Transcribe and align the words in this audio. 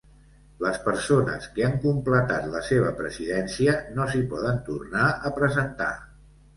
Les 0.61 0.79
persones 0.85 1.45
que 1.57 1.67
han 1.67 1.75
completat 1.83 2.49
la 2.55 2.63
seva 2.71 2.95
presidència 3.05 3.79
no 4.01 4.11
s'hi 4.11 4.27
poden 4.35 4.61
tornar 4.73 5.09
a 5.33 5.37
presentar. 5.41 5.97